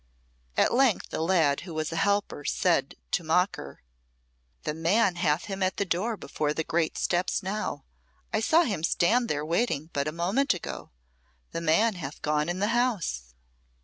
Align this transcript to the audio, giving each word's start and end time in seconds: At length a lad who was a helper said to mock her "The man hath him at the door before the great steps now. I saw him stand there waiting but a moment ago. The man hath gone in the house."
At 0.57 0.73
length 0.73 1.13
a 1.13 1.21
lad 1.21 1.59
who 1.59 1.75
was 1.75 1.91
a 1.91 1.95
helper 1.95 2.43
said 2.43 2.95
to 3.11 3.23
mock 3.23 3.55
her 3.57 3.83
"The 4.63 4.73
man 4.73 5.17
hath 5.17 5.45
him 5.45 5.61
at 5.61 5.77
the 5.77 5.85
door 5.85 6.17
before 6.17 6.55
the 6.55 6.63
great 6.63 6.97
steps 6.97 7.43
now. 7.43 7.83
I 8.33 8.39
saw 8.39 8.63
him 8.63 8.83
stand 8.83 9.29
there 9.29 9.45
waiting 9.45 9.91
but 9.93 10.07
a 10.07 10.11
moment 10.11 10.55
ago. 10.55 10.89
The 11.51 11.61
man 11.61 11.93
hath 11.93 12.23
gone 12.23 12.49
in 12.49 12.57
the 12.57 12.69
house." 12.69 13.35